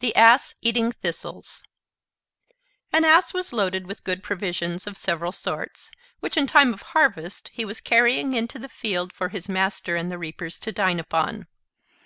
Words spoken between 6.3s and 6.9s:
in time of